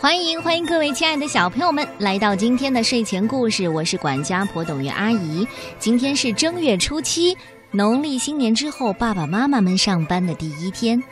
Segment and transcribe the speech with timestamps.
[0.00, 5.46] 欢迎欢迎各位亲爱的小朋友们来到今天的睡前故事，我是管家婆董月阿姨。
[5.78, 7.36] 今天是正月初七，
[7.70, 11.02] 农历新年之后，爸爸妈妈们上班的第一天。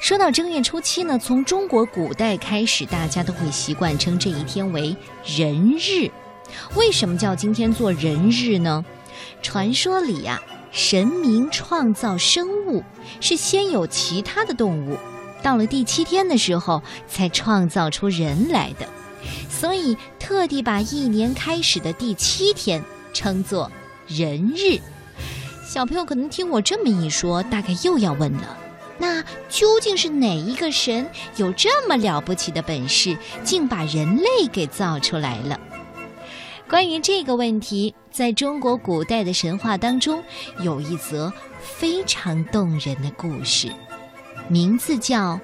[0.00, 4.96] 说到正月初七呢，从中国古代开始，大家都会习惯称这一天为
[5.26, 6.10] 人日。
[6.76, 8.82] 为什么叫今天做人日呢？
[9.42, 10.40] 传说里呀，
[10.72, 12.82] 神明创造生物
[13.20, 14.96] 是先有其他的动物。
[15.42, 18.88] 到了第七天的时候，才创造出人来的，
[19.48, 22.82] 所以特地把一年开始的第七天
[23.12, 23.70] 称作
[24.06, 24.78] 人日。
[25.66, 28.58] 小朋友可能听我这么一说，大概又要问了：
[28.98, 35.58] 那究竟是哪一个神有这么了不起的本事，竟把人类给造出来了？
[36.68, 40.22] 关于这个问题，在中国古代的神话当中，
[40.62, 43.72] 有一则非常动人的故事。
[44.50, 45.38] 名字叫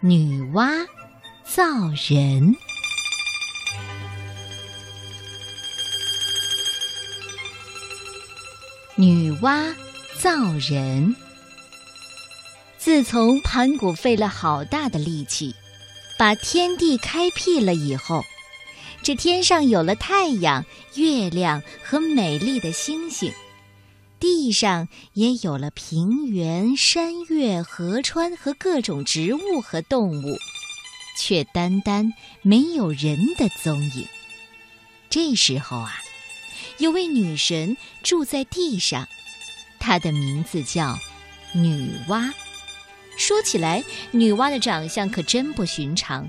[0.00, 0.84] 女娲
[1.44, 1.62] 造
[2.08, 2.56] 人。
[8.96, 9.72] 女娲
[10.18, 10.32] 造
[10.68, 11.14] 人。
[12.76, 15.54] 自从盘古费了好大的力气，
[16.18, 18.24] 把天地开辟了以后，
[19.04, 20.64] 这天上有了太阳、
[20.96, 23.32] 月亮和美丽的星星。
[24.18, 30.38] 地上也有了平原、山岳、河川和各种植物和动物，
[31.18, 34.06] 却单单没有人的踪影。
[35.10, 35.94] 这时候啊，
[36.78, 39.06] 有位女神住在地上，
[39.78, 40.98] 她的名字叫
[41.52, 42.32] 女娲。
[43.18, 46.28] 说起来，女娲的长相可真不寻常。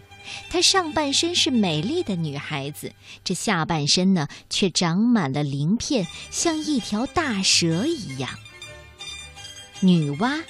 [0.49, 8.29] 她上半身是美丽的女孩子，这下半身呢，却长满了鳞片，像一条大蛇一样。
[9.79, 10.43] 女娲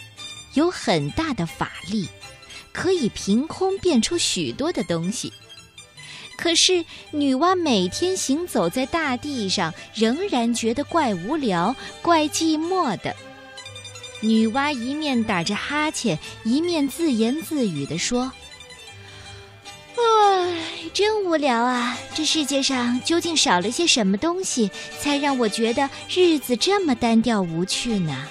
[0.54, 2.08] 有很大的法力，
[2.72, 5.34] 可以凭空变出许多的东西。
[6.38, 13.16] 可是，女娲每天行走在大地上，仍然觉得怪无聊、怪寂寞的。
[14.22, 18.32] 女娲一面打着哈欠，一面自言自语地说。
[20.94, 21.98] 真无聊啊！
[22.16, 28.28] 这世界上究竟少了些什么东西，才让我觉得日子这么单调无趣呢？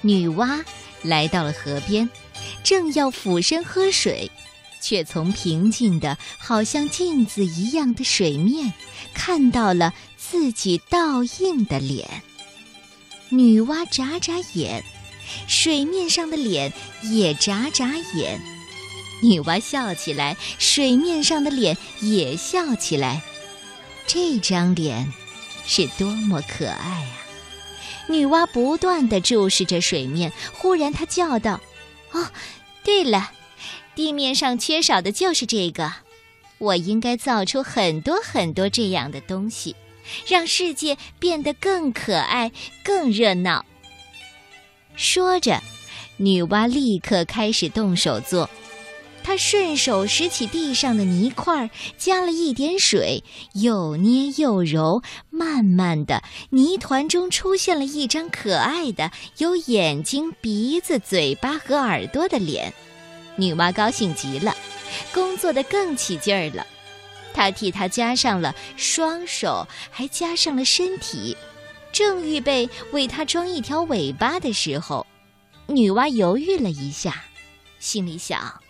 [0.00, 0.64] 女娲
[1.02, 2.08] 来到了河边，
[2.62, 4.30] 正要俯身喝水，
[4.80, 8.72] 却从平静的好像镜子一样的水面，
[9.14, 12.22] 看到了自己倒映的脸。
[13.28, 14.84] 女娲眨眨眼，
[15.46, 16.72] 水面上的脸
[17.02, 18.40] 也眨眨眼。
[19.22, 23.22] 女娲笑起来，水面上的脸也笑起来。
[24.06, 25.12] 这张脸
[25.64, 27.18] 是多么可爱啊！
[28.08, 31.60] 女娲不断地注视着水面，忽然她叫道
[32.10, 32.26] ：“哦，
[32.82, 33.30] 对了，
[33.94, 35.92] 地面上缺少的就是这个。
[36.58, 39.76] 我应该造出很多很多这样的东西，
[40.26, 42.50] 让世界变得更可爱、
[42.82, 43.64] 更热闹。”
[44.96, 45.62] 说着，
[46.16, 48.50] 女娲立刻开始动手做。
[49.24, 53.22] 他顺手拾起地上的泥块，加了一点水，
[53.54, 62.74] 又捏又揉，慢慢的，泥团中出现了一张可爱的、有眼睛、鼻子、嘴巴和耳朵的脸。
[63.36, 64.54] 女娲高兴极了，
[65.14, 66.66] 工作的更起劲儿了。
[67.32, 71.36] 她替他加上了双手，还加上了身体，
[71.92, 75.06] 正预备为他装一条尾巴的时候，
[75.66, 77.24] 女娲犹豫了一下，
[77.78, 78.61] 心里想。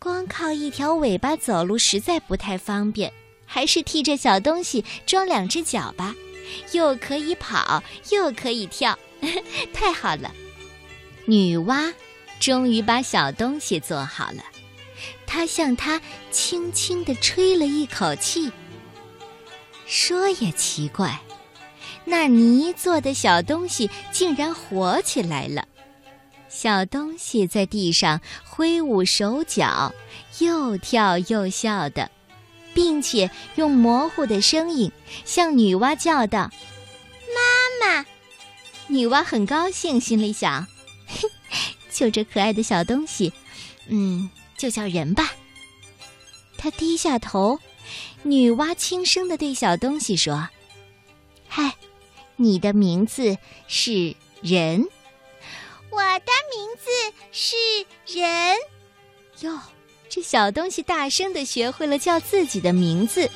[0.00, 3.12] 光靠一条尾巴走路实在不太方便，
[3.44, 6.14] 还是替这小东西装两只脚吧，
[6.72, 8.98] 又可以跑又可以跳，
[9.74, 10.32] 太好了！
[11.26, 11.92] 女娲
[12.40, 14.42] 终于把小东西做好了，
[15.26, 16.00] 她向它
[16.30, 18.50] 轻轻地吹了一口气。
[19.84, 21.20] 说也奇怪，
[22.04, 25.67] 那泥做的小东西竟然活起来了。
[26.48, 29.94] 小东西在地上挥舞手脚，
[30.38, 32.10] 又跳又笑的，
[32.74, 34.90] 并且用模糊的声音
[35.24, 36.50] 向女娲叫道
[37.34, 38.06] ：“妈妈！”
[38.88, 40.66] 女娲很高兴，心里想
[41.06, 41.28] ：“嘿，
[41.92, 43.32] 就这可爱的小东西，
[43.88, 45.32] 嗯，就叫人吧。”
[46.56, 47.58] 她低下头，
[48.22, 50.48] 女娲轻声的对小东西说
[51.46, 51.74] ：“嗨，
[52.36, 53.36] 你的名字
[53.68, 54.86] 是人。”
[55.90, 56.90] 我的名字
[57.32, 57.56] 是
[58.18, 58.56] 人，
[59.40, 59.60] 哟，
[60.08, 63.30] 这小东西大声的学会了叫自己的名字，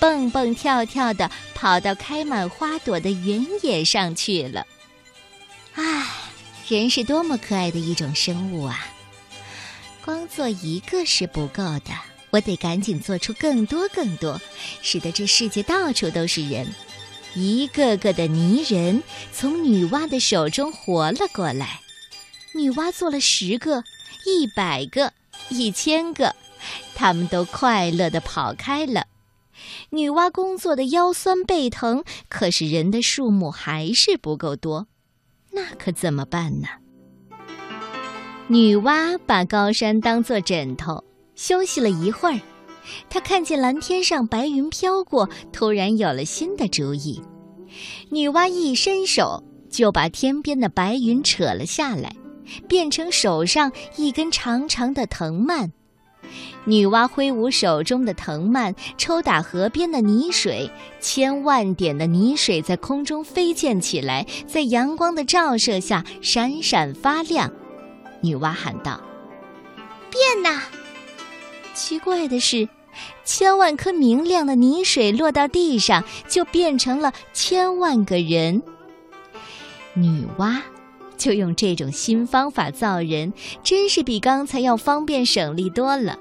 [0.00, 4.66] 蹦蹦跳跳的跑到开满花朵的原野上去了。
[5.74, 6.06] 唉，
[6.68, 8.86] 人是多么可爱的一种生物啊！
[10.04, 11.90] 光做一个是不够的，
[12.30, 14.40] 我得赶紧做出更多更多，
[14.82, 16.74] 使得这世界到处都是人。
[17.34, 19.02] 一个个的泥人
[19.32, 21.81] 从女娲的手中活了过来。
[22.54, 23.82] 女娲做了十个、
[24.26, 25.12] 一百个、
[25.48, 26.34] 一千个，
[26.94, 29.06] 他们都快乐地跑开了。
[29.90, 34.86] 女娲工作的腰酸背疼，可是人的数目还是不够多，
[35.52, 36.68] 那可怎么办呢？
[38.48, 42.40] 女娲把高山当作枕头，休息了一会儿，
[43.08, 47.22] 她看见蓝天上白云飘过，突然有了新的主意。
[48.10, 52.14] 女娲一伸手，就把天边的白云扯了下来，
[52.68, 55.72] 变成手上一根长长的藤蔓。
[56.64, 67.50] 女娲挥舞手中的藤蔓，抽打河边的泥水，千万点的泥水在空中飞溅起来，在阳光的照射下闪闪发亮。
[68.20, 69.00] 女娲喊道
[70.08, 70.62] ：“变呐！”
[71.74, 72.68] 奇怪的是，
[73.24, 78.62] 千万颗明亮的泥水落到地上，就变成了千万个人。
[79.94, 80.60] 女娲
[81.22, 83.32] 就用这种新方法造人，
[83.62, 86.18] 真是比刚才要方便省力多了。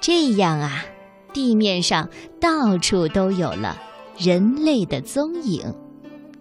[0.00, 0.84] 这样啊，
[1.32, 2.10] 地面上
[2.40, 3.80] 到处都有了
[4.18, 5.72] 人类的踪影，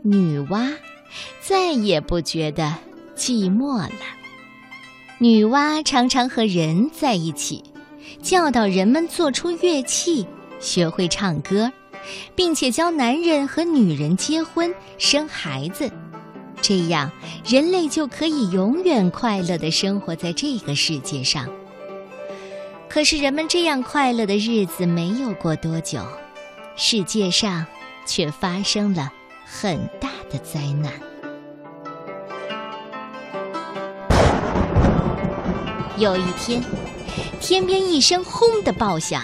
[0.02, 0.74] 女娲
[1.40, 2.74] 再也不觉得
[3.16, 3.92] 寂寞了。
[5.20, 7.64] 女娲常常和人在一起，
[8.24, 10.26] 教导人们做出乐器，
[10.60, 11.72] 学会唱歌，
[12.34, 15.92] 并且教男人和女人结婚生孩子，
[16.62, 17.12] 这样
[17.46, 21.50] 人类就可以永远快乐的生活在这个世界上。
[22.88, 26.00] 可是人们这样快乐的日子没有过多久，
[26.76, 27.66] 世界上
[28.06, 29.12] 却发生了
[29.46, 30.92] 很大的灾难。
[35.98, 36.64] 有一天，
[37.40, 39.22] 天边一声“轰”的爆响，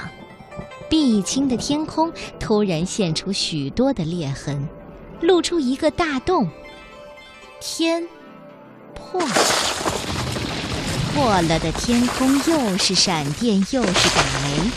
[0.90, 4.68] 碧青的天空突然现出许多的裂痕，
[5.22, 6.50] 露出一个大洞。
[7.60, 8.08] 天
[8.94, 9.36] 破了。
[11.14, 14.70] 破了的天空，又是闪电，又是打雷。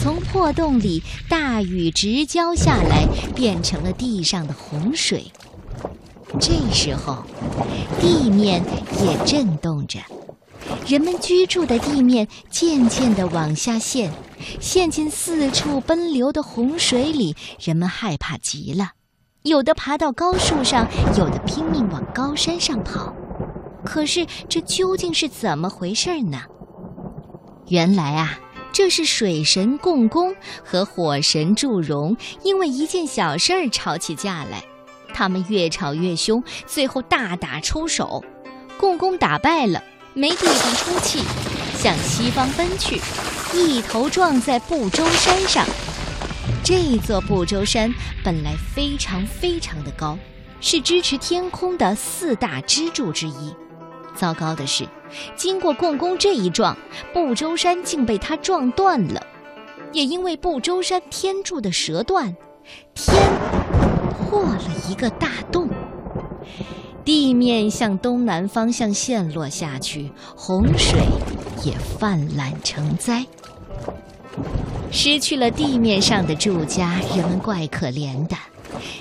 [0.00, 5.30] 从破洞里，大雨直浇下来，变成了地上的洪水。
[6.40, 7.24] 这时候，
[8.00, 8.62] 地面
[9.00, 10.00] 也震动着，
[10.86, 14.12] 人们居住的地面渐渐地往下陷，
[14.60, 17.36] 陷进四处奔流的洪水里。
[17.60, 18.90] 人们害怕极了，
[19.42, 20.86] 有的爬到高树上，
[21.16, 23.14] 有的拼命往高山上跑。
[23.84, 26.42] 可是这究竟是怎么回事呢？
[27.68, 28.38] 原来啊，
[28.72, 34.64] 这是水神共工和火神祝融因为一件小事儿吵起架来，
[35.14, 38.24] 他们越吵越凶，最后大打出手。
[38.76, 39.82] 共工打败了，
[40.14, 41.22] 没地方出气，
[41.76, 43.00] 向西方奔去，
[43.54, 45.64] 一头撞在不周山上。
[46.64, 50.18] 这座不周山本来非常非常的高，
[50.60, 53.54] 是支持天空的四大支柱之一。
[54.14, 54.86] 糟糕的是，
[55.36, 56.76] 经过共工这一撞，
[57.14, 59.24] 不周山竟被他撞断了。
[59.92, 62.36] 也因为不周山天柱的折断，
[62.94, 63.16] 天
[64.12, 65.70] 破了一个大洞，
[67.04, 71.00] 地面向东南方向陷落下去，洪水
[71.64, 73.24] 也泛滥成灾。
[74.90, 78.36] 失去了地面上的住家，人们怪可怜的。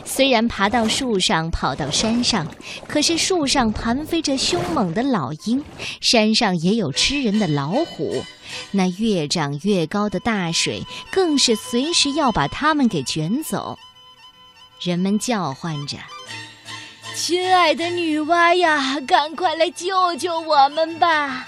[0.06, 2.48] 虽然爬到树上，跑到山上，
[2.88, 5.64] 可是树上盘飞着凶猛的老鹰，
[6.00, 8.24] 山上也有吃人的老虎。
[8.72, 13.78] 那越长越高的大水，更是随时要把它们给卷走。
[14.82, 15.98] 人们叫唤着
[17.14, 21.48] ：“亲爱的女娲呀，赶快来救救我们吧！”“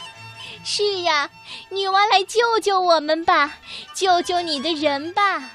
[0.63, 1.29] 是呀，
[1.71, 3.53] 女娲来救救我们吧，
[3.93, 5.51] 救救你的人吧！”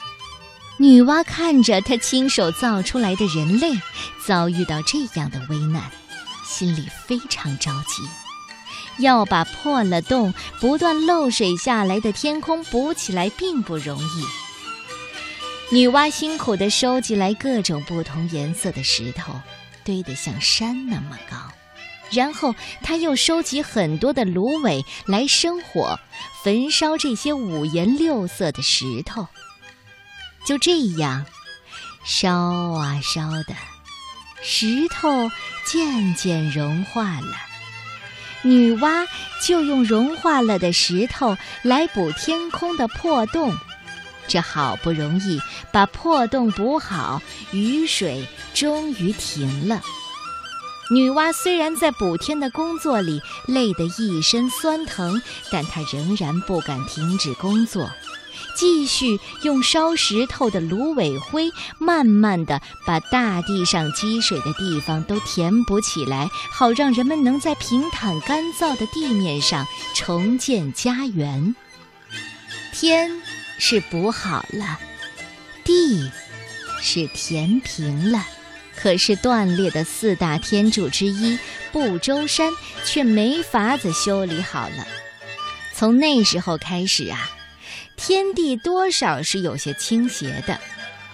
[0.78, 3.72] 女娲看着她亲手造出来的人类
[4.26, 5.82] 遭遇到这样的危难，
[6.44, 8.02] 心里非常着急，
[8.98, 14.24] 要把破了洞、不断漏水下来的天空补起来并不容易。
[15.70, 19.40] 女娲辛苦地收集来各种不同颜色的石头，
[19.84, 21.36] 堆得像山那么高，
[22.10, 25.98] 然后他又收集很多的芦苇来生火，
[26.42, 29.26] 焚烧这些五颜六色的石头。
[30.44, 31.24] 就这样，
[32.04, 33.54] 烧啊烧的，
[34.42, 35.30] 石头
[35.64, 37.36] 渐渐融化了。
[38.42, 39.06] 女娲
[39.42, 43.56] 就用融化了的石头来补天空的破洞，
[44.28, 45.40] 这好不容易
[45.72, 49.80] 把破洞补好，雨水终于停了。
[50.90, 57.90] 女娲虽然在补天的工作里累得一身酸疼，但她仍然不敢停止工作，
[58.54, 71.54] 继续用烧石头的芦苇灰，慢慢地把大地上积水的地方都填补起来，好让人们能在平坦干燥的地面上重建家园。
[72.72, 73.22] 天
[73.58, 74.78] 是补好了，
[75.64, 76.10] 地
[76.82, 78.22] 是填平了。
[78.76, 81.38] 可是断裂的四大天柱之一
[81.72, 82.52] 不周山
[82.84, 84.86] 却没法子修理好了。
[85.72, 87.30] 从那时候开始啊，
[87.96, 90.60] 天地多少是有些倾斜的，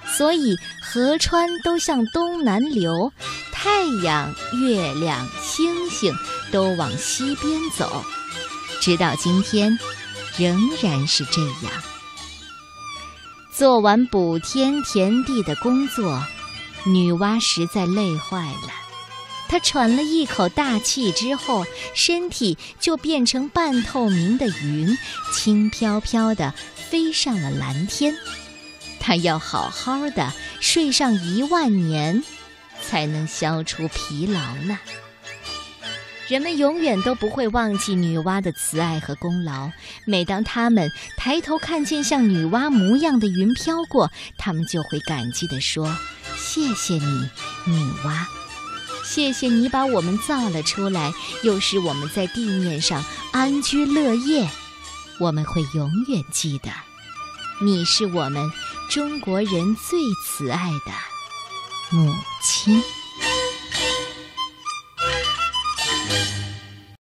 [0.06, 3.12] 所以河川都向东南流，
[3.52, 6.14] 太阳、月亮、星星
[6.50, 8.04] 都往西边走，
[8.80, 9.78] 直到今天，
[10.36, 11.72] 仍然是这样。
[13.52, 16.22] 做完补天填地的工作。
[16.84, 18.72] 女娲实在累坏了，
[19.48, 24.96] 她喘了一口大气之后，身体就变成半透明的云，
[25.32, 28.14] 轻飘飘地飞上了蓝天。
[28.98, 32.22] 她要好好的睡上一万年，
[32.82, 34.78] 才能消除疲劳呢。
[36.28, 39.68] 人们永远都不会忘记女娲的慈爱和功劳。
[40.06, 45.92] 每当他们抬头看见像女娲模样的云飘过，他们就会感激地说。
[46.52, 47.30] 谢谢你，
[47.64, 48.26] 女娲，
[49.04, 51.14] 谢谢你把我们造了出来，
[51.44, 54.50] 又使我们在地面上安居乐业。
[55.20, 56.68] 我们会永远记得，
[57.62, 58.50] 你是我们
[58.88, 62.82] 中国人最慈爱的母亲。